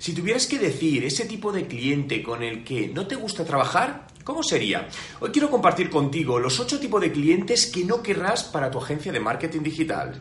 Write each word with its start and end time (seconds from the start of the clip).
Si 0.00 0.12
tuvieras 0.14 0.46
que 0.46 0.60
decir 0.60 1.04
ese 1.04 1.24
tipo 1.24 1.50
de 1.50 1.66
cliente 1.66 2.22
con 2.22 2.44
el 2.44 2.62
que 2.62 2.86
no 2.86 3.08
te 3.08 3.16
gusta 3.16 3.44
trabajar, 3.44 4.06
¿cómo 4.22 4.44
sería? 4.44 4.86
Hoy 5.18 5.30
quiero 5.32 5.50
compartir 5.50 5.90
contigo 5.90 6.38
los 6.38 6.60
8 6.60 6.78
tipos 6.78 7.00
de 7.00 7.10
clientes 7.10 7.66
que 7.66 7.84
no 7.84 8.00
querrás 8.00 8.44
para 8.44 8.70
tu 8.70 8.78
agencia 8.78 9.10
de 9.10 9.18
marketing 9.18 9.62
digital. 9.62 10.20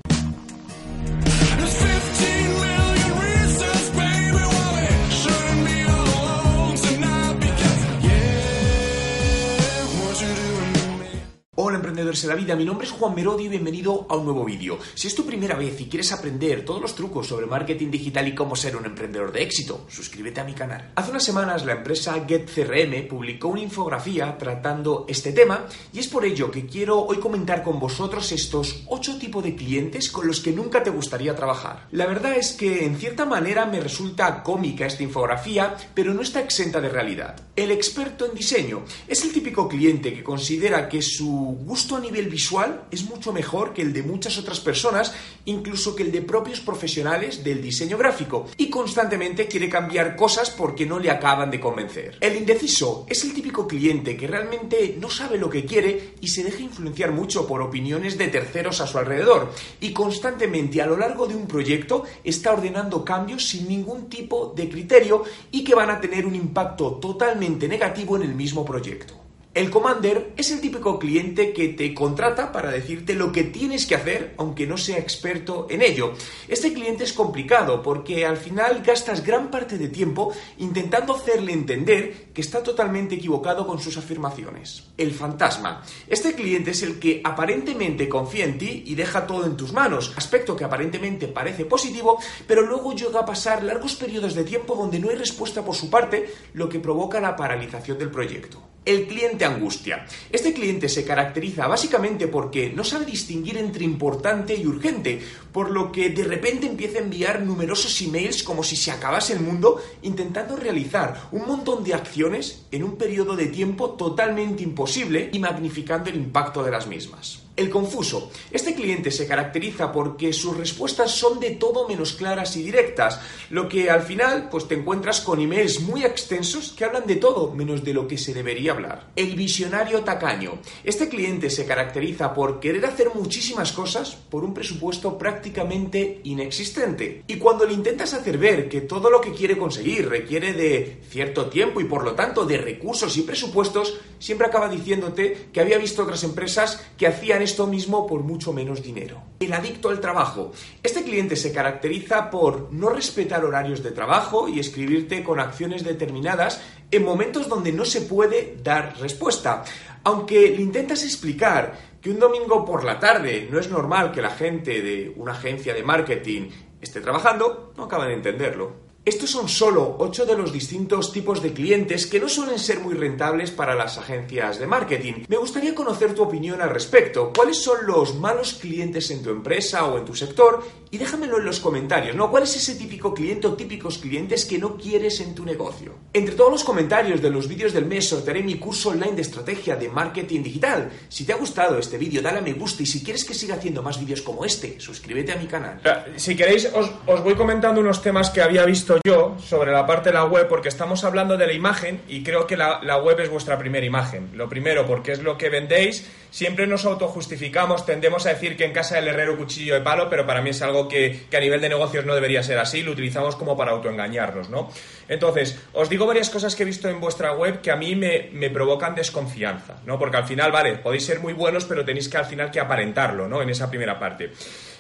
De 12.22 12.28
la 12.30 12.36
vida, 12.36 12.56
mi 12.56 12.66
nombre 12.66 12.88
es 12.88 12.94
Juan 12.94 13.14
Merodio 13.14 13.46
y 13.46 13.50
bienvenido 13.50 14.08
a 14.10 14.16
un 14.16 14.26
nuevo 14.26 14.44
vídeo. 14.44 14.80
Si 14.96 15.06
es 15.08 15.14
tu 15.14 15.24
primera 15.24 15.56
vez 15.56 15.80
y 15.80 15.86
quieres 15.86 16.12
aprender 16.12 16.66
todos 16.66 16.82
los 16.82 16.96
trucos 16.96 17.28
sobre 17.28 17.46
marketing 17.46 17.92
digital 17.92 18.28
y 18.28 18.34
cómo 18.34 18.56
ser 18.56 18.76
un 18.76 18.86
emprendedor 18.86 19.32
de 19.32 19.44
éxito, 19.44 19.86
suscríbete 19.88 20.42
a 20.42 20.44
mi 20.44 20.54
canal. 20.54 20.94
Hace 20.96 21.12
unas 21.12 21.24
semanas 21.24 21.64
la 21.64 21.74
empresa 21.74 22.26
GetCRM 22.28 23.08
publicó 23.08 23.50
una 23.50 23.62
infografía 23.62 24.36
tratando 24.36 25.06
este 25.08 25.32
tema 25.32 25.68
y 25.94 26.00
es 26.00 26.08
por 26.08 26.26
ello 26.26 26.50
que 26.50 26.66
quiero 26.66 27.00
hoy 27.00 27.18
comentar 27.18 27.62
con 27.62 27.80
vosotros 27.80 28.32
estos 28.32 28.84
8 28.88 29.20
tipos 29.20 29.44
de 29.44 29.56
clientes 29.56 30.10
con 30.10 30.26
los 30.26 30.40
que 30.40 30.52
nunca 30.52 30.82
te 30.82 30.90
gustaría 30.90 31.36
trabajar. 31.36 31.88
La 31.92 32.08
verdad 32.08 32.36
es 32.36 32.54
que 32.54 32.84
en 32.84 32.98
cierta 32.98 33.26
manera 33.26 33.68
me 33.68 33.80
resulta 33.80 34.42
cómica 34.42 34.88
esta 34.88 35.04
infografía, 35.04 35.78
pero 35.94 36.16
no 36.16 36.24
está 36.24 36.40
exenta 36.42 36.82
de 36.82 36.90
realidad. 36.90 37.36
El 37.56 37.70
experto 37.70 38.26
en 38.26 38.34
diseño 38.34 38.86
es 39.08 39.24
el 39.24 39.32
típico 39.32 39.68
cliente 39.68 40.14
que 40.14 40.24
considera 40.24 40.90
que 40.90 41.04
su 41.04 41.28
gusto 41.28 41.96
a 41.96 42.07
nivel 42.08 42.30
visual 42.30 42.86
es 42.90 43.04
mucho 43.04 43.34
mejor 43.34 43.74
que 43.74 43.82
el 43.82 43.94
de 43.94 44.04
muchas 44.04 44.38
otras 44.38 44.60
personas, 44.60 45.14
incluso 45.46 45.96
que 45.96 46.04
el 46.04 46.12
de 46.12 46.22
propios 46.22 46.62
profesionales 46.62 47.44
del 47.44 47.62
diseño 47.62 47.98
gráfico, 47.98 48.48
y 48.58 48.70
constantemente 48.70 49.48
quiere 49.48 49.70
cambiar 49.70 50.16
cosas 50.16 50.50
porque 50.50 50.86
no 50.86 51.00
le 51.00 51.12
acaban 51.12 51.52
de 51.52 51.60
convencer. 51.60 52.18
El 52.22 52.36
indeciso 52.36 53.06
es 53.10 53.24
el 53.24 53.34
típico 53.34 53.68
cliente 53.68 54.16
que 54.16 54.28
realmente 54.28 54.98
no 55.00 55.10
sabe 55.10 55.38
lo 55.38 55.50
que 55.50 55.66
quiere 55.66 56.16
y 56.22 56.30
se 56.30 56.44
deja 56.44 56.62
influenciar 56.62 57.12
mucho 57.12 57.46
por 57.46 57.62
opiniones 57.62 58.18
de 58.18 58.30
terceros 58.30 58.82
a 58.82 58.88
su 58.88 58.98
alrededor, 58.98 59.52
y 59.82 59.92
constantemente 59.92 60.82
a 60.82 60.88
lo 60.88 60.98
largo 60.98 61.28
de 61.28 61.36
un 61.36 61.48
proyecto 61.48 62.04
está 62.24 62.54
ordenando 62.54 63.04
cambios 63.04 63.48
sin 63.48 63.68
ningún 63.68 64.10
tipo 64.10 64.54
de 64.56 64.70
criterio 64.70 65.24
y 65.52 65.64
que 65.64 65.76
van 65.76 65.90
a 65.90 66.00
tener 66.00 66.26
un 66.26 66.36
impacto 66.36 66.94
totalmente 66.94 67.68
negativo 67.68 68.16
en 68.16 68.24
el 68.24 68.34
mismo 68.34 68.64
proyecto. 68.66 69.27
El 69.58 69.72
Commander 69.72 70.34
es 70.38 70.52
el 70.52 70.62
típico 70.62 71.00
cliente 71.00 71.52
que 71.52 71.70
te 71.70 71.92
contrata 71.92 72.52
para 72.52 72.70
decirte 72.70 73.16
lo 73.16 73.32
que 73.32 73.44
tienes 73.44 73.88
que 73.88 73.96
hacer, 73.96 74.36
aunque 74.38 74.68
no 74.68 74.78
sea 74.78 75.00
experto 75.00 75.66
en 75.72 75.82
ello. 75.82 76.14
Este 76.48 76.74
cliente 76.74 77.06
es 77.06 77.12
complicado 77.12 77.82
porque 77.82 78.24
al 78.24 78.38
final 78.38 78.84
gastas 78.86 79.26
gran 79.26 79.50
parte 79.50 79.80
de 79.80 79.88
tiempo 79.88 80.32
intentando 80.60 81.16
hacerle 81.16 81.54
entender 81.54 82.28
que 82.36 82.42
está 82.42 82.62
totalmente 82.62 83.16
equivocado 83.16 83.66
con 83.66 83.80
sus 83.80 83.98
afirmaciones. 83.98 84.92
El 84.96 85.12
fantasma. 85.12 85.84
Este 86.08 86.36
cliente 86.36 86.70
es 86.70 86.84
el 86.84 87.00
que 87.00 87.22
aparentemente 87.24 88.08
confía 88.08 88.46
en 88.46 88.60
ti 88.60 88.84
y 88.86 88.94
deja 88.94 89.26
todo 89.26 89.48
en 89.48 89.58
tus 89.58 89.74
manos, 89.74 90.14
aspecto 90.18 90.56
que 90.56 90.66
aparentemente 90.66 91.28
parece 91.28 91.66
positivo, 91.66 92.20
pero 92.46 92.62
luego 92.62 92.94
llega 92.94 93.22
a 93.22 93.26
pasar 93.26 93.64
largos 93.64 93.96
periodos 93.96 94.36
de 94.36 94.44
tiempo 94.44 94.76
donde 94.76 95.00
no 95.00 95.10
hay 95.10 95.16
respuesta 95.16 95.66
por 95.66 95.74
su 95.74 95.90
parte, 95.90 96.32
lo 96.54 96.70
que 96.70 96.80
provoca 96.80 97.20
la 97.20 97.36
paralización 97.36 97.98
del 97.98 98.12
proyecto 98.12 98.62
el 98.88 99.06
cliente 99.06 99.44
angustia. 99.44 100.06
Este 100.32 100.54
cliente 100.54 100.88
se 100.88 101.04
caracteriza 101.04 101.68
básicamente 101.68 102.28
porque 102.28 102.72
no 102.74 102.86
sabe 102.86 103.06
distinguir 103.06 103.58
entre 103.58 103.84
importante 103.84 104.56
y 104.56 104.66
urgente, 104.66 105.22
por 105.52 105.72
lo 105.72 105.92
que 105.92 106.10
de 106.10 106.24
repente 106.24 106.68
empieza 106.68 107.00
a 107.00 107.02
enviar 107.02 107.42
numerosos 107.42 108.02
emails 108.02 108.44
como 108.44 108.64
si 108.64 108.78
se 108.78 108.92
acabase 108.92 109.34
el 109.34 109.42
mundo, 109.42 109.82
intentando 110.04 110.56
realizar 110.56 111.28
un 111.34 111.46
montón 111.46 111.84
de 111.84 111.94
acciones 111.94 112.66
en 112.72 112.86
un 112.86 112.96
periodo 112.96 113.36
de 113.36 113.48
tiempo 113.48 113.92
totalmente 113.92 114.64
imposible 114.64 115.30
y 115.34 115.40
magnificando 115.40 116.10
el 116.10 116.16
impacto 116.16 116.64
de 116.64 116.72
las 116.72 116.88
mismas. 116.88 117.47
El 117.58 117.72
confuso. 117.72 118.32
Este 118.52 118.76
cliente 118.76 119.10
se 119.10 119.26
caracteriza 119.26 119.92
porque 119.92 120.32
sus 120.32 120.56
respuestas 120.56 121.10
son 121.10 121.40
de 121.40 121.52
todo 121.52 121.88
menos 121.88 122.14
claras 122.14 122.56
y 122.56 122.62
directas, 122.62 123.20
lo 123.50 123.68
que 123.68 123.90
al 123.90 124.04
final 124.04 124.48
pues 124.52 124.68
te 124.68 124.76
encuentras 124.76 125.22
con 125.22 125.42
emails 125.42 125.82
muy 125.82 126.04
extensos 126.04 126.76
que 126.78 126.86
hablan 126.86 127.08
de 127.08 127.16
todo 127.16 127.52
menos 127.54 127.84
de 127.84 127.96
lo 127.96 128.08
que 128.08 128.20
se 128.20 128.36
debería 128.36 128.74
hablar. 128.74 129.08
El 129.16 129.36
visionario 129.36 130.02
tacaño. 130.02 130.60
Este 130.84 131.10
cliente 131.10 131.50
se 131.50 131.66
caracteriza 131.66 132.32
por 132.32 132.60
querer 132.60 132.86
hacer 132.86 133.10
muchísimas 133.16 133.72
cosas 133.72 134.16
por 134.30 134.44
un 134.44 134.54
presupuesto 134.54 135.18
prácticamente 135.18 136.22
inexistente. 136.26 137.24
Y 137.26 137.38
cuando 137.38 137.66
le 137.66 137.74
intentas 137.74 138.14
hacer 138.14 138.38
ver 138.38 138.70
que 138.70 138.82
todo 138.82 139.10
lo 139.10 139.20
que 139.20 139.32
quiere 139.32 139.58
conseguir 139.58 140.10
requiere 140.10 140.54
de 140.54 141.02
cierto 141.10 141.48
tiempo 141.48 141.82
y 141.82 141.86
por 141.86 142.04
lo 142.04 142.14
tanto 142.14 142.46
de 142.46 142.60
recursos 142.60 143.18
y 143.18 143.24
presupuestos, 143.24 144.00
siempre 144.20 144.46
acaba 144.46 144.70
diciéndote 144.70 145.48
que 145.52 145.60
había 145.60 145.80
visto 145.80 146.04
otras 146.04 146.24
empresas 146.24 146.86
que 146.98 147.08
hacían 147.08 147.47
esto 147.48 147.66
mismo 147.66 148.06
por 148.06 148.24
mucho 148.24 148.52
menos 148.52 148.84
dinero. 148.84 149.24
El 149.40 149.54
adicto 149.54 149.90
al 149.90 150.02
trabajo. 150.02 150.52
Este 150.84 151.04
cliente 151.04 151.38
se 151.38 151.54
caracteriza 151.54 152.30
por 152.30 152.74
no 152.74 152.90
respetar 152.90 153.46
horarios 153.46 153.82
de 153.82 153.92
trabajo 153.92 154.50
y 154.50 154.60
escribirte 154.60 155.24
con 155.24 155.40
acciones 155.40 155.86
determinadas 155.86 156.62
en 156.92 157.06
momentos 157.06 157.48
donde 157.48 157.72
no 157.72 157.86
se 157.86 158.02
puede 158.02 158.58
dar 158.62 158.98
respuesta. 159.00 159.64
Aunque 160.04 160.50
le 160.50 160.62
intentas 160.62 161.04
explicar 161.04 161.80
que 162.02 162.10
un 162.10 162.20
domingo 162.20 162.66
por 162.66 162.84
la 162.84 163.00
tarde 163.00 163.48
no 163.50 163.60
es 163.60 163.70
normal 163.70 164.12
que 164.12 164.22
la 164.22 164.32
gente 164.32 164.82
de 164.82 165.14
una 165.16 165.32
agencia 165.32 165.74
de 165.74 165.84
marketing 165.84 166.50
esté 166.82 167.00
trabajando, 167.00 167.74
no 167.78 167.86
acaba 167.86 168.08
de 168.08 168.14
entenderlo. 168.14 168.87
Estos 169.08 169.30
son 169.30 169.48
solo 169.48 169.96
8 170.00 170.26
de 170.26 170.36
los 170.36 170.52
distintos 170.52 171.14
tipos 171.14 171.42
de 171.42 171.54
clientes 171.54 172.08
que 172.08 172.20
no 172.20 172.28
suelen 172.28 172.60
ser 172.60 172.82
muy 172.82 172.94
rentables 172.94 173.52
para 173.52 173.74
las 173.74 173.98
agencias 173.98 174.60
de 174.60 174.68
marketing. 174.68 175.24
Me 175.30 175.38
gustaría 175.38 175.74
conocer 175.74 176.14
tu 176.14 176.24
opinión 176.24 176.62
al 176.62 176.72
respecto. 176.72 177.32
¿Cuáles 177.34 177.56
son 177.56 177.88
los 177.88 178.16
malos 178.16 178.56
clientes 178.56 179.10
en 179.10 179.24
tu 179.24 179.30
empresa 179.30 179.86
o 179.86 179.98
en 179.98 180.04
tu 180.04 180.14
sector? 180.14 180.62
Y 180.92 180.98
déjamelo 180.98 181.38
en 181.38 181.46
los 181.46 181.62
comentarios, 181.62 182.18
¿no? 182.18 182.30
¿Cuál 182.30 182.44
es 182.44 182.58
ese 182.58 182.76
típico 182.76 183.14
cliente 183.14 183.48
o 183.48 183.54
típicos 183.54 183.98
clientes 183.98 184.44
que 184.44 184.58
no 184.58 184.76
quieres 184.76 185.22
en 185.22 185.34
tu 185.34 185.46
negocio? 185.46 185.96
Entre 186.12 186.36
todos 186.36 186.52
los 186.52 186.66
comentarios 186.66 187.22
de 187.22 187.30
los 187.30 187.48
vídeos 187.48 187.72
del 187.72 187.86
mes 187.86 188.10
sortearé 188.10 188.44
mi 188.44 188.56
curso 188.56 188.90
online 188.90 189.16
de 189.16 189.22
estrategia 189.22 189.78
de 189.78 189.88
marketing 189.88 190.44
digital. 190.44 190.92
Si 191.08 191.24
te 191.24 191.32
ha 191.32 191.38
gustado 191.38 191.78
este 191.78 191.98
vídeo, 191.98 192.22
dale 192.22 192.40
a 192.40 192.42
me 192.42 192.54
gusta 192.54 192.84
y 192.84 192.86
si 192.86 193.02
quieres 193.04 193.24
que 193.24 193.34
siga 193.34 193.56
haciendo 193.56 193.82
más 193.82 194.00
vídeos 194.00 194.22
como 194.22 194.44
este, 194.44 194.82
suscríbete 194.82 195.32
a 195.32 195.38
mi 195.38 195.48
canal. 195.48 195.80
Si 196.18 196.36
queréis, 196.36 196.70
os, 196.74 196.92
os 197.06 197.24
voy 197.24 197.36
comentando 197.36 197.80
unos 197.80 198.02
temas 198.02 198.30
que 198.30 198.42
había 198.42 198.66
visto 198.66 198.97
yo 199.06 199.36
sobre 199.40 199.72
la 199.72 199.86
parte 199.86 200.10
de 200.10 200.14
la 200.14 200.26
web 200.26 200.48
porque 200.48 200.70
estamos 200.70 201.04
hablando 201.04 201.38
de 201.38 201.48
la 201.48 201.54
imagen 201.54 202.02
y 202.08 202.24
creo 202.24 202.48
que 202.48 202.58
la, 202.58 202.98
web 202.98 203.20
es 203.20 203.30
vuestra 203.30 203.58
primera 203.58 203.86
imagen. 203.86 204.32
Lo 204.34 204.48
primero, 204.50 204.86
porque 204.86 205.12
es 205.12 205.22
lo 205.22 205.38
que 205.38 205.50
vendéis. 205.50 206.10
Siempre 206.30 206.68
nos 206.68 206.86
autojustificamos, 206.86 207.86
tendemos 207.86 208.26
a 208.26 208.30
decir 208.30 208.56
que 208.58 208.66
en 208.66 208.74
casa 208.74 208.96
del 208.96 209.08
herrero 209.08 209.38
cuchillo 209.38 209.74
de 209.74 209.82
palo, 209.82 210.10
pero 210.10 210.26
para 210.26 210.42
mí 210.42 210.52
es 210.52 210.62
algo 210.62 210.88
que, 210.88 211.26
que 211.30 211.38
a 211.38 211.40
nivel 211.40 211.62
de 211.62 211.70
negocios 211.70 212.06
no 212.06 212.14
debería 212.14 212.44
ser 212.44 212.60
así. 212.60 212.84
Lo 212.84 212.92
utilizamos 212.92 213.36
como 213.36 213.56
para 213.58 213.72
autoengañarnos, 213.72 214.50
¿no? 214.50 214.70
Entonces, 215.08 215.60
os 215.74 215.90
digo 215.90 216.06
varias 216.06 216.30
cosas 216.30 216.56
que 216.56 216.64
he 216.64 216.66
visto 216.66 216.90
en 216.90 217.00
vuestra 217.00 217.34
web 217.34 217.62
que 217.62 217.72
a 217.72 217.76
mí 217.76 217.96
me, 217.96 218.30
me 218.34 218.50
provocan 218.50 218.96
desconfianza, 218.96 219.78
¿no? 219.86 219.98
Porque 219.98 220.18
al 220.18 220.26
final, 220.26 220.52
vale, 220.52 220.76
podéis 220.76 221.06
ser 221.06 221.20
muy 221.20 221.34
buenos, 221.34 221.66
pero 221.66 221.86
tenéis 221.86 222.10
que 222.10 222.18
al 222.18 222.26
final 222.26 222.52
que 222.52 222.60
aparentarlo, 222.60 223.28
¿no? 223.28 223.42
En 223.42 223.50
esa 223.50 223.70
primera 223.70 223.98
parte. 223.98 224.32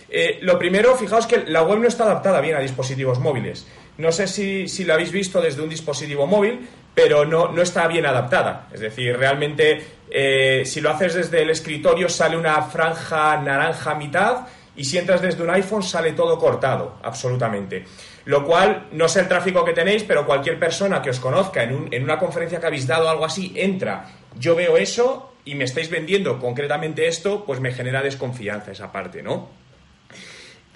Eh, 0.09 0.39
lo 0.41 0.57
primero, 0.57 0.95
fijaos 0.95 1.27
que 1.27 1.43
la 1.47 1.63
web 1.63 1.79
no 1.79 1.87
está 1.87 2.05
adaptada 2.05 2.41
bien 2.41 2.55
a 2.55 2.59
dispositivos 2.59 3.19
móviles. 3.19 3.65
No 3.97 4.11
sé 4.11 4.27
si, 4.27 4.67
si 4.67 4.83
la 4.83 4.93
habéis 4.93 5.11
visto 5.11 5.41
desde 5.41 5.61
un 5.61 5.69
dispositivo 5.69 6.27
móvil, 6.27 6.67
pero 6.93 7.25
no, 7.25 7.51
no 7.51 7.61
está 7.61 7.87
bien 7.87 8.05
adaptada. 8.05 8.67
Es 8.73 8.79
decir, 8.79 9.15
realmente, 9.17 9.85
eh, 10.09 10.63
si 10.65 10.81
lo 10.81 10.89
haces 10.89 11.13
desde 11.13 11.43
el 11.43 11.49
escritorio 11.49 12.09
sale 12.09 12.37
una 12.37 12.61
franja 12.63 13.37
naranja 13.37 13.91
a 13.91 13.95
mitad 13.95 14.47
y 14.75 14.83
si 14.83 14.97
entras 14.97 15.21
desde 15.21 15.43
un 15.43 15.49
iPhone 15.49 15.83
sale 15.83 16.13
todo 16.13 16.37
cortado, 16.37 16.97
absolutamente. 17.03 17.83
Lo 18.25 18.43
cual, 18.45 18.87
no 18.91 19.07
sé 19.07 19.21
el 19.21 19.27
tráfico 19.27 19.65
que 19.65 19.73
tenéis, 19.73 20.03
pero 20.03 20.25
cualquier 20.25 20.59
persona 20.59 21.01
que 21.01 21.09
os 21.09 21.19
conozca 21.19 21.63
en, 21.63 21.73
un, 21.73 21.93
en 21.93 22.03
una 22.03 22.19
conferencia 22.19 22.59
que 22.59 22.67
habéis 22.67 22.85
dado 22.85 23.09
algo 23.09 23.25
así, 23.25 23.53
entra, 23.55 24.05
yo 24.37 24.55
veo 24.55 24.77
eso 24.77 25.33
y 25.45 25.55
me 25.55 25.63
estáis 25.63 25.89
vendiendo 25.89 26.39
concretamente 26.39 27.07
esto, 27.07 27.45
pues 27.45 27.59
me 27.59 27.71
genera 27.71 28.01
desconfianza 28.01 28.71
esa 28.71 28.91
parte, 28.91 29.23
¿no? 29.23 29.49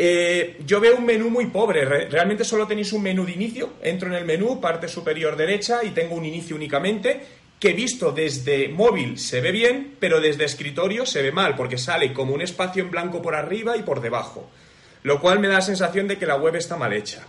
Eh, 0.04 0.58
yo 0.66 0.80
veo 0.80 0.96
un 0.96 1.06
menú 1.06 1.30
muy 1.30 1.46
pobre. 1.46 1.86
realmente 1.86 2.44
solo 2.44 2.66
tenéis 2.66 2.92
un 2.92 3.04
menú 3.04 3.24
de 3.24 3.34
inicio. 3.34 3.74
Entro 3.84 4.08
en 4.08 4.16
el 4.16 4.26
menú, 4.26 4.60
parte 4.60 4.88
superior 4.88 5.36
derecha, 5.36 5.84
y 5.84 5.92
tengo 5.92 6.16
un 6.16 6.26
inicio 6.26 6.56
únicamente 6.56 7.22
que 7.60 7.74
visto 7.74 8.12
desde 8.12 8.68
móvil 8.68 9.20
se 9.20 9.42
ve 9.42 9.52
bien, 9.52 9.98
pero 10.00 10.20
desde 10.20 10.46
escritorio 10.46 11.06
se 11.06 11.22
ve 11.22 11.32
mal, 11.32 11.56
porque 11.56 11.78
sale 11.78 12.14
como 12.14 12.34
un 12.34 12.42
espacio 12.42 12.82
en 12.82 12.90
blanco 12.90 13.22
por 13.22 13.36
arriba 13.36 13.78
y 13.78 13.84
por 13.84 14.02
debajo. 14.02 14.50
Lo 15.04 15.22
cual 15.22 15.38
me 15.40 15.48
da 15.48 15.56
la 15.56 15.62
sensación 15.62 16.08
de 16.08 16.18
que 16.18 16.26
la 16.26 16.36
web 16.36 16.56
está 16.56 16.78
mal 16.78 16.94
hecha. 16.94 17.22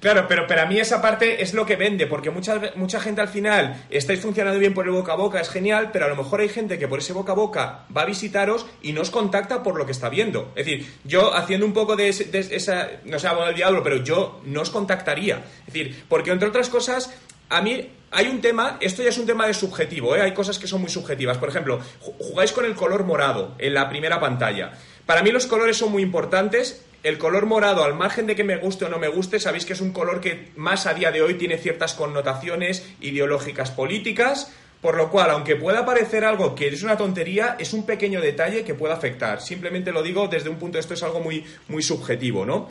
Claro, 0.00 0.26
pero 0.28 0.46
para 0.46 0.66
mí 0.66 0.78
esa 0.78 1.02
parte 1.02 1.42
es 1.42 1.54
lo 1.54 1.66
que 1.66 1.74
vende, 1.74 2.06
porque 2.06 2.30
mucha, 2.30 2.60
mucha 2.76 3.00
gente 3.00 3.20
al 3.20 3.28
final 3.28 3.84
estáis 3.90 4.20
funcionando 4.20 4.60
bien 4.60 4.72
por 4.72 4.86
el 4.86 4.92
boca 4.92 5.14
a 5.14 5.16
boca, 5.16 5.40
es 5.40 5.48
genial, 5.48 5.90
pero 5.92 6.04
a 6.04 6.08
lo 6.08 6.14
mejor 6.14 6.40
hay 6.40 6.48
gente 6.48 6.78
que 6.78 6.86
por 6.86 7.00
ese 7.00 7.12
boca 7.12 7.32
a 7.32 7.34
boca 7.34 7.84
va 7.94 8.02
a 8.02 8.04
visitaros 8.04 8.66
y 8.80 8.92
no 8.92 9.00
os 9.00 9.10
contacta 9.10 9.64
por 9.64 9.76
lo 9.76 9.86
que 9.86 9.92
está 9.92 10.08
viendo. 10.08 10.52
Es 10.54 10.66
decir, 10.66 10.88
yo 11.02 11.34
haciendo 11.34 11.66
un 11.66 11.72
poco 11.72 11.96
de, 11.96 12.08
esa, 12.08 12.88
no 13.04 13.18
sé, 13.18 13.26
abogado 13.26 13.48
del 13.48 13.56
diablo, 13.56 13.82
pero 13.82 13.96
yo 13.96 14.40
no 14.44 14.62
os 14.62 14.70
contactaría. 14.70 15.42
Es 15.66 15.74
decir, 15.74 16.04
porque 16.08 16.30
entre 16.30 16.48
otras 16.48 16.68
cosas, 16.68 17.12
a 17.48 17.60
mí 17.60 17.90
hay 18.12 18.28
un 18.28 18.40
tema, 18.40 18.78
esto 18.80 19.02
ya 19.02 19.08
es 19.08 19.18
un 19.18 19.26
tema 19.26 19.48
de 19.48 19.54
subjetivo, 19.54 20.14
¿eh? 20.14 20.20
hay 20.20 20.32
cosas 20.32 20.60
que 20.60 20.68
son 20.68 20.80
muy 20.80 20.90
subjetivas. 20.90 21.38
Por 21.38 21.48
ejemplo, 21.48 21.80
jugáis 21.98 22.52
con 22.52 22.64
el 22.64 22.76
color 22.76 23.02
morado 23.02 23.56
en 23.58 23.74
la 23.74 23.88
primera 23.88 24.20
pantalla. 24.20 24.72
Para 25.06 25.22
mí 25.22 25.32
los 25.32 25.46
colores 25.46 25.76
son 25.76 25.90
muy 25.90 26.02
importantes 26.02 26.84
el 27.02 27.18
color 27.18 27.46
morado, 27.46 27.84
al 27.84 27.94
margen 27.94 28.26
de 28.26 28.34
que 28.34 28.44
me 28.44 28.56
guste 28.56 28.84
o 28.84 28.88
no 28.88 28.98
me 28.98 29.08
guste, 29.08 29.38
sabéis 29.38 29.64
que 29.64 29.72
es 29.72 29.80
un 29.80 29.92
color 29.92 30.20
que 30.20 30.48
más 30.56 30.86
a 30.86 30.94
día 30.94 31.12
de 31.12 31.22
hoy 31.22 31.34
tiene 31.34 31.58
ciertas 31.58 31.94
connotaciones 31.94 32.88
ideológicas 33.00 33.70
políticas, 33.70 34.52
por 34.80 34.96
lo 34.96 35.10
cual, 35.10 35.30
aunque 35.30 35.56
pueda 35.56 35.84
parecer 35.84 36.24
algo 36.24 36.54
que 36.54 36.68
es 36.68 36.82
una 36.82 36.96
tontería, 36.96 37.56
es 37.58 37.72
un 37.72 37.84
pequeño 37.86 38.20
detalle 38.20 38.64
que 38.64 38.74
puede 38.74 38.94
afectar. 38.94 39.40
Simplemente 39.40 39.92
lo 39.92 40.02
digo 40.02 40.28
desde 40.28 40.48
un 40.48 40.56
punto, 40.56 40.78
esto 40.78 40.94
es 40.94 41.02
algo 41.02 41.20
muy, 41.20 41.44
muy 41.68 41.82
subjetivo, 41.82 42.44
¿no? 42.44 42.68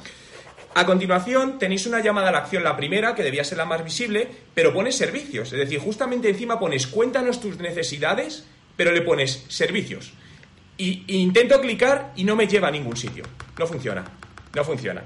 A 0.74 0.86
continuación 0.86 1.58
tenéis 1.58 1.86
una 1.88 2.02
llamada 2.02 2.30
a 2.30 2.32
la 2.32 2.38
acción, 2.40 2.64
la 2.64 2.78
primera, 2.78 3.16
que 3.16 3.24
debía 3.24 3.44
ser 3.44 3.58
la 3.58 3.66
más 3.66 3.84
visible, 3.84 4.28
pero 4.54 4.74
pones 4.74 4.96
servicios. 4.96 5.52
Es 5.52 5.60
decir, 5.60 5.80
justamente 5.80 6.30
encima 6.30 6.60
pones 6.60 6.86
cuéntanos 6.86 7.42
tus 7.42 7.58
necesidades, 7.58 8.46
pero 8.76 8.92
le 8.92 9.02
pones 9.02 9.46
servicios. 9.48 10.14
Y, 10.78 11.04
intento 11.08 11.60
clicar 11.60 12.14
y 12.16 12.24
no 12.24 12.36
me 12.36 12.48
lleva 12.48 12.68
a 12.68 12.72
ningún 12.72 12.96
sitio. 12.96 13.24
No 13.58 13.66
funciona. 13.66 14.04
No 14.54 14.64
funciona. 14.64 15.04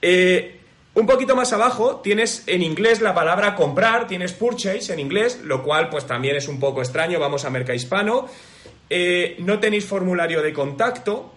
Eh, 0.00 0.60
un 0.94 1.06
poquito 1.06 1.36
más 1.36 1.52
abajo 1.52 1.96
tienes 1.96 2.44
en 2.46 2.62
inglés 2.62 3.00
la 3.00 3.14
palabra 3.14 3.54
comprar, 3.54 4.06
tienes 4.06 4.32
purchase 4.32 4.92
en 4.92 4.98
inglés, 4.98 5.40
lo 5.44 5.62
cual 5.62 5.90
pues 5.90 6.06
también 6.06 6.36
es 6.36 6.48
un 6.48 6.58
poco 6.58 6.80
extraño, 6.80 7.20
vamos 7.20 7.44
a 7.44 7.50
Merca 7.50 7.74
Hispano. 7.74 8.26
Eh, 8.88 9.36
no 9.40 9.58
tenéis 9.58 9.84
formulario 9.84 10.40
de 10.40 10.52
contacto, 10.52 11.34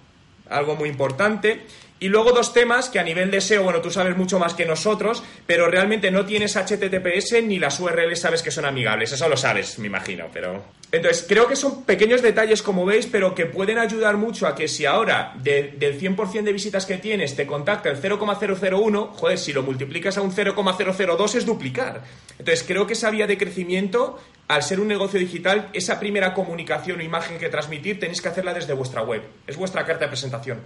algo 0.49 0.75
muy 0.75 0.89
importante. 0.89 1.65
Y 2.01 2.07
luego 2.07 2.31
dos 2.31 2.53
temas 2.53 2.87
que 2.87 2.97
a 2.97 3.03
nivel 3.03 3.29
de 3.29 3.41
SEO, 3.41 3.63
bueno, 3.63 3.81
tú 3.81 3.91
sabes 3.91 4.15
mucho 4.15 4.39
más 4.39 4.53
que 4.53 4.65
nosotros, 4.65 5.21
pero 5.45 5.69
realmente 5.69 6.11
no 6.11 6.25
tienes 6.25 6.55
HTTPS 6.55 7.43
ni 7.43 7.59
las 7.59 7.77
URLs 7.77 8.21
sabes 8.21 8.41
que 8.41 8.51
son 8.51 8.63
amigables. 8.63 9.11
Eso 9.11 9.27
lo 9.27 9.35
sabes, 9.35 9.77
me 9.79 9.87
imagino, 9.87 10.27
pero... 10.31 10.63
Entonces, 10.93 11.25
creo 11.27 11.47
que 11.47 11.57
son 11.57 11.83
pequeños 11.83 12.21
detalles, 12.21 12.63
como 12.63 12.85
veis, 12.85 13.05
pero 13.05 13.35
que 13.35 13.45
pueden 13.45 13.77
ayudar 13.77 14.15
mucho 14.15 14.47
a 14.47 14.55
que 14.55 14.69
si 14.69 14.85
ahora 14.85 15.33
del 15.43 15.77
100% 15.77 16.43
de 16.43 16.53
visitas 16.53 16.85
que 16.85 16.97
tienes 16.97 17.35
te 17.35 17.45
contacta 17.45 17.89
el 17.89 17.97
0,001, 17.97 19.07
joder, 19.13 19.37
si 19.37 19.51
lo 19.51 19.61
multiplicas 19.61 20.17
a 20.17 20.21
un 20.21 20.31
0,002 20.31 21.35
es 21.35 21.45
duplicar. 21.45 22.03
Entonces, 22.39 22.63
creo 22.65 22.87
que 22.87 22.93
esa 22.93 23.11
vía 23.11 23.27
de 23.27 23.37
crecimiento, 23.37 24.19
al 24.49 24.63
ser 24.63 24.79
un 24.79 24.87
negocio 24.87 25.19
digital, 25.19 25.69
esa 25.73 25.99
primera 25.99 26.33
comunicación 26.33 26.99
o 26.99 27.03
imagen 27.03 27.37
que 27.37 27.49
transmitir 27.49 27.99
tenéis 27.99 28.19
que 28.19 28.29
hacerla 28.29 28.51
desde 28.53 28.73
vuestra 28.73 29.03
web. 29.03 29.21
Es 29.45 29.55
vuestra 29.55 29.85
carta 29.85 30.05
de 30.05 30.09
presentación. 30.09 30.59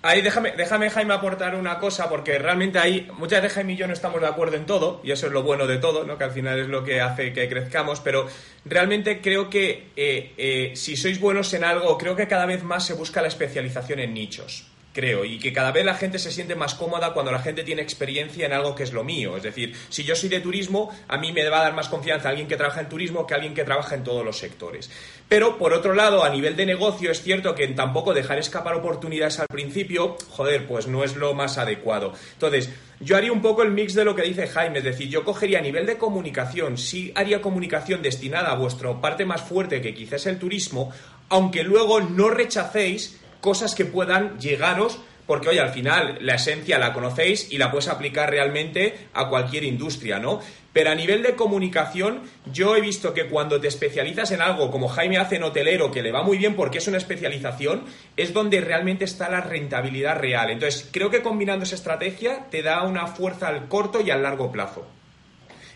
Ahí 0.00 0.22
déjame, 0.22 0.52
déjame, 0.52 0.88
Jaime, 0.88 1.12
aportar 1.12 1.54
una 1.54 1.78
cosa, 1.78 2.08
porque 2.08 2.38
realmente 2.38 2.78
ahí 2.78 3.06
muchas 3.18 3.42
veces 3.42 3.56
Jaime 3.56 3.74
y 3.74 3.76
yo 3.76 3.86
no 3.86 3.92
estamos 3.92 4.22
de 4.22 4.28
acuerdo 4.28 4.56
en 4.56 4.64
todo, 4.64 5.02
y 5.04 5.10
eso 5.10 5.26
es 5.26 5.32
lo 5.32 5.42
bueno 5.42 5.66
de 5.66 5.76
todo, 5.76 6.04
¿no? 6.04 6.16
que 6.16 6.24
al 6.24 6.30
final 6.30 6.58
es 6.58 6.68
lo 6.68 6.82
que 6.82 7.02
hace 7.02 7.32
que 7.34 7.48
crezcamos, 7.48 8.00
pero 8.00 8.26
realmente 8.64 9.20
creo 9.20 9.50
que 9.50 9.88
eh, 9.94 10.32
eh, 10.38 10.72
si 10.74 10.96
sois 10.96 11.20
buenos 11.20 11.52
en 11.52 11.64
algo, 11.64 11.98
creo 11.98 12.16
que 12.16 12.26
cada 12.28 12.46
vez 12.46 12.62
más 12.62 12.86
se 12.86 12.94
busca 12.94 13.20
la 13.20 13.28
especialización 13.28 13.98
en 13.98 14.14
nichos 14.14 14.68
creo, 14.92 15.24
y 15.24 15.38
que 15.38 15.52
cada 15.52 15.72
vez 15.72 15.84
la 15.84 15.94
gente 15.94 16.18
se 16.18 16.30
siente 16.30 16.54
más 16.54 16.74
cómoda 16.74 17.12
cuando 17.12 17.30
la 17.30 17.40
gente 17.40 17.62
tiene 17.62 17.82
experiencia 17.82 18.46
en 18.46 18.52
algo 18.52 18.74
que 18.74 18.82
es 18.82 18.92
lo 18.92 19.04
mío. 19.04 19.36
Es 19.36 19.42
decir, 19.42 19.74
si 19.88 20.04
yo 20.04 20.16
soy 20.16 20.28
de 20.28 20.40
turismo, 20.40 20.94
a 21.08 21.18
mí 21.18 21.32
me 21.32 21.48
va 21.48 21.60
a 21.60 21.64
dar 21.64 21.74
más 21.74 21.88
confianza 21.88 22.28
alguien 22.28 22.48
que 22.48 22.56
trabaja 22.56 22.80
en 22.80 22.88
turismo 22.88 23.26
que 23.26 23.34
alguien 23.34 23.54
que 23.54 23.64
trabaja 23.64 23.94
en 23.94 24.04
todos 24.04 24.24
los 24.24 24.38
sectores. 24.38 24.90
Pero, 25.28 25.58
por 25.58 25.72
otro 25.72 25.94
lado, 25.94 26.24
a 26.24 26.30
nivel 26.30 26.56
de 26.56 26.66
negocio, 26.66 27.10
es 27.10 27.22
cierto 27.22 27.54
que 27.54 27.68
tampoco 27.68 28.14
dejar 28.14 28.38
escapar 28.38 28.74
oportunidades 28.74 29.38
al 29.38 29.46
principio, 29.46 30.16
joder, 30.30 30.66
pues 30.66 30.86
no 30.86 31.04
es 31.04 31.16
lo 31.16 31.34
más 31.34 31.58
adecuado. 31.58 32.12
Entonces, 32.32 32.70
yo 33.00 33.16
haría 33.16 33.30
un 33.30 33.42
poco 33.42 33.62
el 33.62 33.70
mix 33.70 33.94
de 33.94 34.04
lo 34.04 34.16
que 34.16 34.22
dice 34.22 34.48
Jaime, 34.48 34.78
es 34.78 34.84
decir, 34.84 35.08
yo 35.08 35.24
cogería 35.24 35.58
a 35.58 35.62
nivel 35.62 35.86
de 35.86 35.98
comunicación, 35.98 36.76
sí 36.76 37.12
haría 37.14 37.40
comunicación 37.40 38.02
destinada 38.02 38.50
a 38.50 38.56
vuestra 38.56 39.00
parte 39.00 39.24
más 39.24 39.42
fuerte, 39.42 39.80
que 39.80 39.94
quizás 39.94 40.22
es 40.22 40.26
el 40.26 40.38
turismo, 40.38 40.90
aunque 41.28 41.62
luego 41.62 42.00
no 42.00 42.30
rechacéis 42.30 43.20
cosas 43.40 43.74
que 43.74 43.84
puedan 43.84 44.38
llegaros 44.38 45.00
porque 45.28 45.50
oye, 45.50 45.60
al 45.60 45.74
final 45.74 46.16
la 46.22 46.36
esencia 46.36 46.78
la 46.78 46.94
conocéis 46.94 47.52
y 47.52 47.58
la 47.58 47.70
puedes 47.70 47.88
aplicar 47.88 48.30
realmente 48.30 49.08
a 49.12 49.28
cualquier 49.28 49.62
industria, 49.64 50.18
¿no? 50.18 50.40
Pero 50.72 50.90
a 50.90 50.94
nivel 50.94 51.22
de 51.22 51.34
comunicación, 51.34 52.22
yo 52.50 52.74
he 52.76 52.80
visto 52.80 53.12
que 53.12 53.26
cuando 53.26 53.60
te 53.60 53.68
especializas 53.68 54.30
en 54.30 54.40
algo, 54.40 54.70
como 54.70 54.88
Jaime 54.88 55.18
hace 55.18 55.36
en 55.36 55.42
hotelero, 55.42 55.90
que 55.90 56.02
le 56.02 56.12
va 56.12 56.22
muy 56.22 56.38
bien 56.38 56.56
porque 56.56 56.78
es 56.78 56.88
una 56.88 56.96
especialización, 56.96 57.84
es 58.16 58.32
donde 58.32 58.62
realmente 58.62 59.04
está 59.04 59.28
la 59.28 59.42
rentabilidad 59.42 60.16
real. 60.16 60.48
Entonces, 60.48 60.88
creo 60.90 61.10
que 61.10 61.20
combinando 61.20 61.64
esa 61.64 61.74
estrategia 61.74 62.46
te 62.50 62.62
da 62.62 62.82
una 62.84 63.06
fuerza 63.06 63.48
al 63.48 63.68
corto 63.68 64.00
y 64.00 64.10
al 64.10 64.22
largo 64.22 64.50
plazo. 64.50 64.86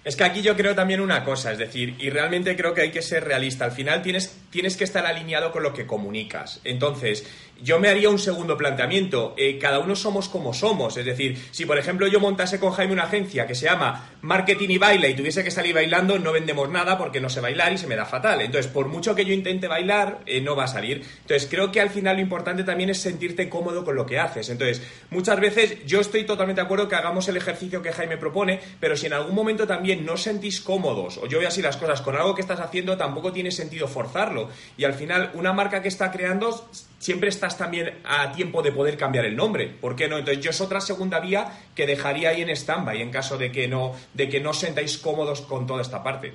Es 0.02 0.16
que 0.16 0.24
aquí 0.24 0.40
yo 0.40 0.56
creo 0.56 0.74
también 0.74 1.00
una 1.00 1.24
cosa, 1.24 1.52
es 1.52 1.58
decir, 1.58 1.94
y 1.98 2.08
realmente 2.08 2.56
creo 2.56 2.72
que 2.72 2.80
hay 2.80 2.90
que 2.90 3.02
ser 3.02 3.24
realista. 3.24 3.66
Al 3.66 3.72
final 3.72 4.02
tienes, 4.02 4.38
tienes 4.52 4.76
que 4.76 4.84
estar 4.84 5.06
alineado 5.06 5.50
con 5.50 5.62
lo 5.62 5.72
que 5.72 5.86
comunicas. 5.86 6.60
Entonces, 6.62 7.24
yo 7.62 7.78
me 7.80 7.88
haría 7.88 8.10
un 8.10 8.18
segundo 8.18 8.56
planteamiento. 8.56 9.34
Eh, 9.38 9.58
cada 9.58 9.78
uno 9.78 9.96
somos 9.96 10.28
como 10.28 10.52
somos. 10.52 10.96
Es 10.96 11.06
decir, 11.06 11.38
si 11.50 11.64
por 11.64 11.78
ejemplo 11.78 12.06
yo 12.06 12.20
montase 12.20 12.60
con 12.60 12.72
Jaime 12.72 12.92
una 12.92 13.04
agencia 13.04 13.46
que 13.46 13.54
se 13.54 13.66
llama 13.66 14.10
Marketing 14.20 14.68
y 14.68 14.78
Baila 14.78 15.08
y 15.08 15.14
tuviese 15.14 15.42
que 15.42 15.50
salir 15.50 15.74
bailando, 15.74 16.18
no 16.18 16.32
vendemos 16.32 16.68
nada 16.68 16.98
porque 16.98 17.20
no 17.20 17.30
sé 17.30 17.40
bailar 17.40 17.72
y 17.72 17.78
se 17.78 17.86
me 17.86 17.96
da 17.96 18.04
fatal. 18.04 18.42
Entonces, 18.42 18.70
por 18.70 18.88
mucho 18.88 19.14
que 19.14 19.24
yo 19.24 19.32
intente 19.32 19.68
bailar, 19.68 20.20
eh, 20.26 20.40
no 20.40 20.54
va 20.54 20.64
a 20.64 20.68
salir. 20.68 21.02
Entonces, 21.22 21.48
creo 21.48 21.72
que 21.72 21.80
al 21.80 21.90
final 21.90 22.16
lo 22.16 22.22
importante 22.22 22.62
también 22.62 22.90
es 22.90 23.00
sentirte 23.00 23.48
cómodo 23.48 23.84
con 23.84 23.96
lo 23.96 24.04
que 24.04 24.18
haces. 24.18 24.50
Entonces, 24.50 24.82
muchas 25.10 25.40
veces 25.40 25.86
yo 25.86 26.00
estoy 26.00 26.24
totalmente 26.24 26.60
de 26.60 26.66
acuerdo 26.66 26.88
que 26.88 26.96
hagamos 26.96 27.26
el 27.28 27.36
ejercicio 27.36 27.80
que 27.80 27.92
Jaime 27.92 28.18
propone, 28.18 28.60
pero 28.80 28.96
si 28.96 29.06
en 29.06 29.14
algún 29.14 29.34
momento 29.34 29.66
también 29.66 30.04
no 30.04 30.16
sentís 30.18 30.60
cómodos, 30.60 31.18
o 31.18 31.26
yo 31.26 31.38
veo 31.38 31.48
así 31.48 31.62
las 31.62 31.76
cosas, 31.76 32.02
con 32.02 32.16
algo 32.16 32.34
que 32.34 32.42
estás 32.42 32.60
haciendo, 32.60 32.96
tampoco 32.96 33.32
tiene 33.32 33.50
sentido 33.50 33.88
forzarlo. 33.88 34.41
Y 34.76 34.84
al 34.84 34.94
final, 34.94 35.30
una 35.34 35.52
marca 35.52 35.82
que 35.82 35.88
está 35.88 36.10
creando 36.10 36.68
siempre 36.98 37.28
estás 37.28 37.58
también 37.58 37.98
a 38.04 38.32
tiempo 38.32 38.62
de 38.62 38.72
poder 38.72 38.96
cambiar 38.96 39.24
el 39.24 39.36
nombre. 39.36 39.66
¿Por 39.68 39.96
qué 39.96 40.08
no? 40.08 40.18
Entonces 40.18 40.42
yo 40.42 40.50
es 40.50 40.60
otra 40.60 40.80
segunda 40.80 41.18
vía 41.20 41.46
que 41.74 41.86
dejaría 41.86 42.30
ahí 42.30 42.42
en 42.42 42.50
stand-by 42.50 43.02
en 43.02 43.10
caso 43.10 43.36
de 43.38 43.50
que 43.50 43.66
no, 43.66 43.96
de 44.14 44.28
que 44.28 44.40
no 44.40 44.52
sentáis 44.54 44.98
cómodos 44.98 45.40
con 45.42 45.66
toda 45.66 45.82
esta 45.82 46.02
parte. 46.02 46.32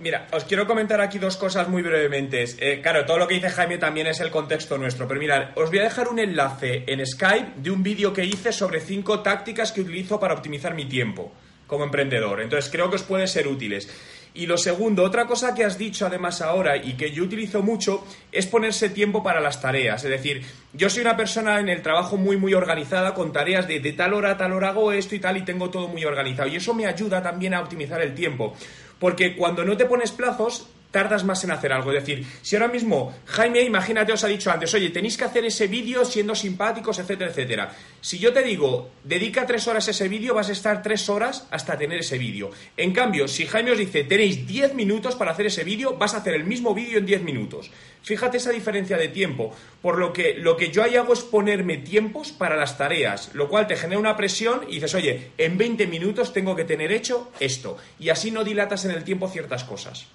Mira, 0.00 0.28
os 0.32 0.44
quiero 0.44 0.64
comentar 0.64 1.00
aquí 1.00 1.18
dos 1.18 1.36
cosas 1.36 1.68
muy 1.68 1.82
brevemente. 1.82 2.44
Eh, 2.58 2.80
claro, 2.80 3.04
todo 3.04 3.18
lo 3.18 3.26
que 3.26 3.34
dice 3.34 3.50
Jaime 3.50 3.78
también 3.78 4.06
es 4.06 4.20
el 4.20 4.30
contexto 4.30 4.78
nuestro, 4.78 5.08
pero 5.08 5.18
mirad, 5.18 5.48
os 5.56 5.70
voy 5.70 5.80
a 5.80 5.82
dejar 5.82 6.06
un 6.06 6.20
enlace 6.20 6.84
en 6.86 7.04
Skype 7.04 7.54
de 7.56 7.70
un 7.72 7.82
vídeo 7.82 8.12
que 8.12 8.24
hice 8.24 8.52
sobre 8.52 8.80
cinco 8.80 9.20
tácticas 9.20 9.72
que 9.72 9.80
utilizo 9.80 10.20
para 10.20 10.34
optimizar 10.34 10.74
mi 10.74 10.84
tiempo 10.84 11.32
como 11.66 11.84
emprendedor. 11.84 12.40
Entonces 12.40 12.70
creo 12.70 12.88
que 12.88 12.96
os 12.96 13.02
pueden 13.02 13.26
ser 13.26 13.48
útiles. 13.48 13.88
Y 14.34 14.46
lo 14.46 14.56
segundo, 14.56 15.02
otra 15.02 15.26
cosa 15.26 15.54
que 15.54 15.64
has 15.64 15.78
dicho 15.78 16.06
además 16.06 16.40
ahora 16.40 16.76
y 16.76 16.94
que 16.94 17.10
yo 17.10 17.24
utilizo 17.24 17.62
mucho 17.62 18.04
es 18.30 18.46
ponerse 18.46 18.90
tiempo 18.90 19.22
para 19.22 19.40
las 19.40 19.60
tareas. 19.60 20.04
Es 20.04 20.10
decir, 20.10 20.42
yo 20.72 20.88
soy 20.88 21.02
una 21.02 21.16
persona 21.16 21.58
en 21.60 21.68
el 21.68 21.82
trabajo 21.82 22.16
muy, 22.16 22.36
muy 22.36 22.54
organizada 22.54 23.14
con 23.14 23.32
tareas 23.32 23.66
de, 23.66 23.80
de 23.80 23.92
tal 23.92 24.14
hora 24.14 24.32
a 24.32 24.36
tal 24.36 24.52
hora 24.52 24.68
hago 24.70 24.92
esto 24.92 25.14
y 25.14 25.18
tal 25.20 25.36
y 25.36 25.42
tengo 25.42 25.70
todo 25.70 25.88
muy 25.88 26.04
organizado. 26.04 26.48
Y 26.48 26.56
eso 26.56 26.74
me 26.74 26.86
ayuda 26.86 27.22
también 27.22 27.54
a 27.54 27.60
optimizar 27.60 28.00
el 28.00 28.14
tiempo. 28.14 28.54
Porque 28.98 29.36
cuando 29.36 29.64
no 29.64 29.76
te 29.76 29.86
pones 29.86 30.12
plazos, 30.12 30.68
tardas 30.90 31.24
más 31.24 31.42
en 31.44 31.50
hacer 31.50 31.72
algo. 31.72 31.92
Es 31.92 32.04
decir, 32.04 32.26
si 32.42 32.56
ahora 32.56 32.68
mismo 32.68 33.14
Jaime, 33.26 33.62
imagínate, 33.62 34.12
os 34.12 34.24
ha 34.24 34.28
dicho 34.28 34.50
antes, 34.50 34.72
oye, 34.74 34.90
tenéis 34.90 35.16
que 35.16 35.24
hacer 35.24 35.44
ese 35.44 35.66
vídeo 35.66 36.04
siendo 36.04 36.34
simpáticos, 36.34 36.98
etcétera, 36.98 37.30
etcétera. 37.30 37.72
Si 38.00 38.18
yo 38.18 38.32
te 38.32 38.42
digo, 38.42 38.90
dedica 39.04 39.46
tres 39.46 39.66
horas 39.68 39.88
a 39.88 39.90
ese 39.90 40.08
vídeo, 40.08 40.34
vas 40.34 40.48
a 40.48 40.52
estar 40.52 40.82
tres 40.82 41.08
horas 41.08 41.46
hasta 41.50 41.76
tener 41.76 41.98
ese 41.98 42.18
vídeo. 42.18 42.50
En 42.76 42.92
cambio, 42.92 43.28
si 43.28 43.46
Jaime 43.46 43.72
os 43.72 43.78
dice, 43.78 44.04
tenéis 44.04 44.46
diez 44.46 44.74
minutos 44.74 45.14
para 45.14 45.32
hacer 45.32 45.46
ese 45.46 45.64
vídeo, 45.64 45.96
vas 45.96 46.14
a 46.14 46.18
hacer 46.18 46.34
el 46.34 46.44
mismo 46.44 46.74
vídeo 46.74 46.98
en 46.98 47.06
diez 47.06 47.22
minutos. 47.22 47.70
Fíjate 48.02 48.38
esa 48.38 48.50
diferencia 48.50 48.96
de 48.96 49.08
tiempo. 49.08 49.54
Por 49.82 49.98
lo 49.98 50.12
que 50.12 50.34
lo 50.34 50.56
que 50.56 50.70
yo 50.70 50.82
ahí 50.82 50.96
hago 50.96 51.12
es 51.12 51.20
ponerme 51.20 51.78
tiempos 51.78 52.32
para 52.32 52.56
las 52.56 52.78
tareas, 52.78 53.30
lo 53.34 53.48
cual 53.48 53.66
te 53.66 53.76
genera 53.76 54.00
una 54.00 54.16
presión 54.16 54.62
y 54.68 54.74
dices, 54.76 54.94
oye, 54.94 55.32
en 55.36 55.58
20 55.58 55.86
minutos 55.86 56.32
tengo 56.32 56.56
que 56.56 56.64
tener 56.64 56.92
hecho 56.92 57.30
esto. 57.40 57.76
Y 57.98 58.08
así 58.08 58.30
no 58.30 58.44
dilatas 58.44 58.84
en 58.84 58.92
el 58.92 59.04
tiempo 59.04 59.28
ciertas 59.28 59.64
cosas. 59.64 60.06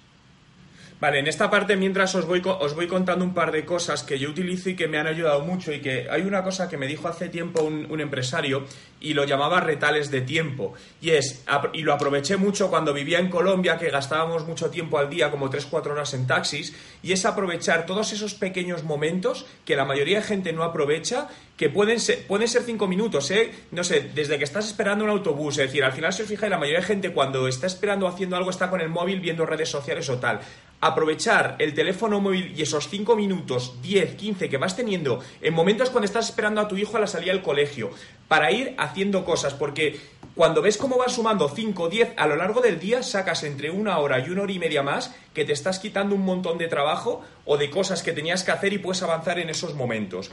Vale, 1.04 1.18
en 1.18 1.26
esta 1.26 1.50
parte 1.50 1.76
mientras 1.76 2.14
os 2.14 2.24
voy, 2.24 2.40
os 2.46 2.74
voy 2.74 2.86
contando 2.86 3.26
un 3.26 3.34
par 3.34 3.52
de 3.52 3.66
cosas 3.66 4.02
que 4.02 4.18
yo 4.18 4.30
utilizo 4.30 4.70
y 4.70 4.74
que 4.74 4.88
me 4.88 4.96
han 4.96 5.06
ayudado 5.06 5.42
mucho 5.42 5.70
y 5.70 5.82
que 5.82 6.06
hay 6.10 6.22
una 6.22 6.42
cosa 6.42 6.66
que 6.66 6.78
me 6.78 6.86
dijo 6.86 7.08
hace 7.08 7.28
tiempo 7.28 7.62
un, 7.62 8.00
empresario 8.00 8.64
y 9.04 9.14
lo 9.14 9.24
llamaba 9.24 9.60
retales 9.60 10.10
de 10.10 10.22
tiempo 10.22 10.74
y 11.00 11.10
es, 11.10 11.44
y 11.74 11.82
lo 11.82 11.92
aproveché 11.92 12.36
mucho 12.36 12.70
cuando 12.70 12.92
vivía 12.92 13.18
en 13.18 13.28
Colombia 13.28 13.76
que 13.76 13.90
gastábamos 13.90 14.46
mucho 14.46 14.70
tiempo 14.70 14.98
al 14.98 15.10
día, 15.10 15.30
como 15.30 15.50
3-4 15.50 15.86
horas 15.88 16.14
en 16.14 16.26
taxis 16.26 16.74
y 17.02 17.12
es 17.12 17.24
aprovechar 17.26 17.86
todos 17.86 18.12
esos 18.12 18.34
pequeños 18.34 18.82
momentos 18.82 19.46
que 19.64 19.76
la 19.76 19.84
mayoría 19.84 20.20
de 20.20 20.24
gente 20.24 20.52
no 20.52 20.62
aprovecha 20.62 21.28
que 21.56 21.70
pueden 21.70 22.00
ser, 22.00 22.26
pueden 22.26 22.48
ser 22.48 22.62
cinco 22.62 22.88
minutos, 22.88 23.30
¿eh? 23.30 23.52
No 23.70 23.84
sé, 23.84 24.10
desde 24.14 24.38
que 24.38 24.44
estás 24.44 24.66
esperando 24.66 25.04
un 25.04 25.10
autobús, 25.10 25.58
es 25.58 25.66
decir, 25.66 25.84
al 25.84 25.92
final 25.92 26.12
se 26.12 26.24
os 26.24 26.28
fijáis, 26.28 26.50
la 26.50 26.58
mayoría 26.58 26.80
de 26.80 26.86
gente 26.86 27.12
cuando 27.12 27.46
está 27.46 27.66
esperando 27.66 28.08
haciendo 28.08 28.36
algo 28.36 28.50
está 28.50 28.70
con 28.70 28.80
el 28.80 28.88
móvil 28.88 29.20
viendo 29.20 29.46
redes 29.46 29.68
sociales 29.68 30.08
o 30.08 30.18
tal. 30.18 30.40
Aprovechar 30.80 31.56
el 31.60 31.72
teléfono 31.72 32.20
móvil 32.20 32.52
y 32.56 32.62
esos 32.62 32.88
cinco 32.88 33.16
minutos, 33.16 33.80
10, 33.82 34.16
15 34.16 34.48
que 34.48 34.58
vas 34.58 34.76
teniendo 34.76 35.20
en 35.40 35.54
momentos 35.54 35.90
cuando 35.90 36.06
estás 36.06 36.28
esperando 36.28 36.60
a 36.60 36.68
tu 36.68 36.76
hijo 36.76 36.96
a 36.96 37.00
la 37.00 37.06
salida 37.06 37.32
del 37.32 37.42
colegio, 37.42 37.90
para 38.28 38.50
ir 38.50 38.74
haciendo 38.78 39.24
cosas, 39.24 39.54
porque 39.54 40.00
cuando 40.34 40.62
ves 40.62 40.76
cómo 40.76 40.98
vas 40.98 41.12
sumando 41.12 41.48
5, 41.48 41.88
10 41.88 42.14
a 42.16 42.26
lo 42.26 42.34
largo 42.34 42.60
del 42.60 42.80
día, 42.80 43.02
sacas 43.02 43.44
entre 43.44 43.70
una 43.70 43.98
hora 43.98 44.18
y 44.18 44.30
una 44.30 44.42
hora 44.42 44.52
y 44.52 44.58
media 44.58 44.82
más 44.82 45.14
que 45.32 45.44
te 45.44 45.52
estás 45.52 45.78
quitando 45.78 46.14
un 46.14 46.24
montón 46.24 46.58
de 46.58 46.66
trabajo 46.66 47.22
o 47.44 47.56
de 47.56 47.70
cosas 47.70 48.02
que 48.02 48.12
tenías 48.12 48.42
que 48.42 48.50
hacer 48.50 48.72
y 48.72 48.78
puedes 48.78 49.02
avanzar 49.02 49.38
en 49.38 49.50
esos 49.50 49.74
momentos. 49.74 50.32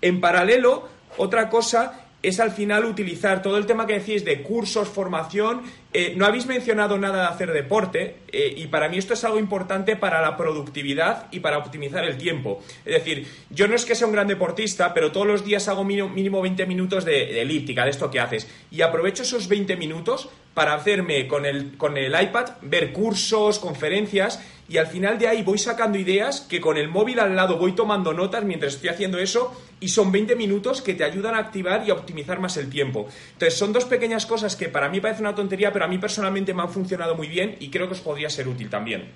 En 0.00 0.20
paralelo, 0.20 0.88
otra 1.18 1.50
cosa 1.50 2.06
es 2.22 2.38
al 2.40 2.52
final 2.52 2.84
utilizar 2.84 3.42
todo 3.42 3.58
el 3.58 3.66
tema 3.66 3.86
que 3.86 3.98
decís 3.98 4.24
de 4.24 4.42
cursos, 4.42 4.88
formación. 4.88 5.62
Eh, 5.92 6.14
no 6.16 6.24
habéis 6.24 6.46
mencionado 6.46 6.96
nada 6.96 7.22
de 7.22 7.28
hacer 7.28 7.52
deporte 7.52 8.16
eh, 8.28 8.54
y 8.56 8.68
para 8.68 8.88
mí 8.88 8.96
esto 8.96 9.14
es 9.14 9.24
algo 9.24 9.38
importante 9.38 9.96
para 9.96 10.22
la 10.22 10.36
productividad 10.36 11.26
y 11.32 11.40
para 11.40 11.58
optimizar 11.58 12.04
el 12.04 12.16
tiempo. 12.16 12.62
Es 12.84 12.94
decir, 12.94 13.26
yo 13.50 13.66
no 13.68 13.74
es 13.74 13.84
que 13.84 13.94
sea 13.94 14.06
un 14.06 14.12
gran 14.12 14.28
deportista, 14.28 14.94
pero 14.94 15.12
todos 15.12 15.26
los 15.26 15.44
días 15.44 15.68
hago 15.68 15.84
mínimo, 15.84 16.40
20 16.40 16.64
minutos 16.66 17.04
de, 17.04 17.26
de, 17.26 17.42
elíptica, 17.42 17.84
de 17.84 17.90
esto 17.90 18.10
que 18.10 18.20
haces. 18.20 18.48
Y 18.70 18.82
aprovecho 18.82 19.24
esos 19.24 19.48
20 19.48 19.76
minutos 19.76 20.30
para 20.54 20.74
hacerme 20.74 21.26
con 21.26 21.46
el, 21.46 21.76
con 21.76 21.96
el 21.96 22.20
iPad, 22.20 22.50
ver 22.62 22.92
cursos, 22.92 23.58
conferencias 23.58 24.40
y 24.68 24.78
al 24.78 24.86
final 24.86 25.18
de 25.18 25.28
ahí 25.28 25.42
voy 25.42 25.58
sacando 25.58 25.98
ideas 25.98 26.40
que 26.42 26.60
con 26.60 26.76
el 26.76 26.88
móvil 26.88 27.20
al 27.20 27.36
lado 27.36 27.58
voy 27.58 27.72
tomando 27.72 28.12
notas 28.12 28.44
mientras 28.44 28.74
estoy 28.74 28.90
haciendo 28.90 29.18
eso 29.18 29.54
y 29.80 29.88
son 29.88 30.12
20 30.12 30.36
minutos 30.36 30.80
que 30.80 30.94
te 30.94 31.04
ayudan 31.04 31.34
a 31.34 31.38
activar 31.38 31.84
y 31.86 31.90
a 31.90 31.94
optimizar 31.94 32.40
más 32.40 32.56
el 32.56 32.70
tiempo. 32.70 33.08
Entonces 33.32 33.58
son 33.58 33.72
dos 33.72 33.84
pequeñas 33.84 34.24
cosas 34.26 34.56
que 34.56 34.68
para 34.68 34.88
mí 34.88 35.00
parece 35.00 35.22
una 35.22 35.34
tontería, 35.34 35.72
pero 35.72 35.84
a 35.84 35.88
mí 35.88 35.98
personalmente 35.98 36.54
me 36.54 36.62
han 36.62 36.70
funcionado 36.70 37.14
muy 37.14 37.28
bien 37.28 37.56
y 37.60 37.70
creo 37.70 37.86
que 37.88 37.94
os 37.94 38.00
podría 38.00 38.30
ser 38.30 38.48
útil 38.48 38.70
también. 38.70 39.10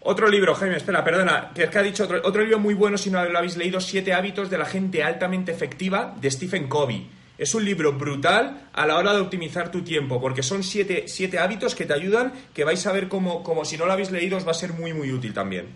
Otro 0.00 0.28
libro, 0.28 0.54
Jaime, 0.54 0.76
espera, 0.76 1.02
perdona, 1.02 1.52
que 1.54 1.62
es 1.62 1.70
que 1.70 1.78
ha 1.78 1.82
dicho 1.82 2.04
otro, 2.04 2.20
otro 2.22 2.42
libro 2.42 2.58
muy 2.58 2.74
bueno 2.74 2.98
si 2.98 3.10
no 3.10 3.24
lo 3.24 3.38
habéis 3.38 3.56
leído, 3.56 3.80
Siete 3.80 4.12
hábitos 4.12 4.50
de 4.50 4.58
la 4.58 4.66
gente 4.66 5.02
altamente 5.02 5.50
efectiva 5.50 6.14
de 6.20 6.30
Stephen 6.30 6.68
Covey. 6.68 7.08
Es 7.36 7.54
un 7.54 7.64
libro 7.64 7.92
brutal 7.92 8.68
a 8.72 8.86
la 8.86 8.96
hora 8.96 9.12
de 9.12 9.20
optimizar 9.20 9.70
tu 9.70 9.82
tiempo, 9.82 10.20
porque 10.20 10.42
son 10.42 10.62
siete, 10.62 11.06
hábitos 11.38 11.74
que 11.74 11.84
te 11.84 11.92
ayudan, 11.92 12.32
que 12.54 12.64
vais 12.64 12.86
a 12.86 12.92
ver 12.92 13.08
como, 13.08 13.42
como 13.42 13.64
si 13.64 13.76
no 13.76 13.86
lo 13.86 13.92
habéis 13.92 14.12
leído 14.12 14.36
os 14.36 14.46
va 14.46 14.52
a 14.52 14.54
ser 14.54 14.72
muy 14.72 14.92
muy 14.92 15.10
útil 15.10 15.34
también. 15.34 15.66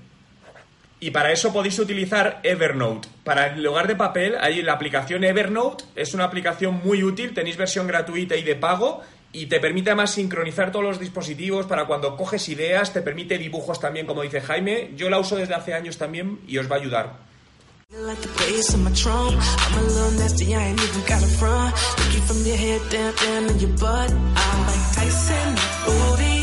Y 1.00 1.10
para 1.10 1.32
eso 1.32 1.52
podéis 1.52 1.78
utilizar 1.78 2.40
Evernote. 2.42 3.08
Para 3.24 3.54
el 3.54 3.62
lugar 3.62 3.86
de 3.86 3.96
papel, 3.96 4.36
hay 4.40 4.62
la 4.62 4.72
aplicación 4.72 5.24
Evernote, 5.24 5.84
es 5.96 6.14
una 6.14 6.24
aplicación 6.24 6.80
muy 6.84 7.02
útil, 7.02 7.34
tenéis 7.34 7.56
versión 7.56 7.86
gratuita 7.86 8.36
y 8.36 8.42
de 8.42 8.56
pago, 8.56 9.02
y 9.32 9.46
te 9.46 9.60
permite 9.60 9.90
además 9.90 10.12
sincronizar 10.12 10.72
todos 10.72 10.84
los 10.84 11.00
dispositivos 11.00 11.66
para 11.66 11.86
cuando 11.86 12.16
coges 12.16 12.48
ideas, 12.48 12.92
te 12.92 13.02
permite 13.02 13.36
dibujos 13.36 13.78
también, 13.78 14.06
como 14.06 14.22
dice 14.22 14.40
Jaime. 14.40 14.90
Yo 14.96 15.10
la 15.10 15.18
uso 15.18 15.36
desde 15.36 15.54
hace 15.54 15.74
años 15.74 15.98
también 15.98 16.40
y 16.48 16.58
os 16.58 16.70
va 16.70 16.76
a 16.76 16.78
ayudar. 16.78 17.27
Like 17.90 18.20
the 18.20 18.28
bass 18.28 18.74
on 18.74 18.84
my 18.84 18.92
trunk. 18.92 19.34
I'm 19.38 19.78
a 19.78 19.82
little 19.82 20.10
nasty, 20.18 20.54
I 20.54 20.60
ain't 20.60 20.82
even 20.82 21.06
got 21.06 21.22
a 21.22 21.26
front. 21.26 21.74
Looking 21.98 22.20
from 22.20 22.44
your 22.44 22.56
head 22.56 22.82
down, 22.90 23.14
down 23.14 23.46
in 23.48 23.58
your 23.60 23.78
butt. 23.78 24.12
I'm 24.12 24.66
like 24.66 24.92
Tyson, 24.94 25.54
booty. 25.86 26.37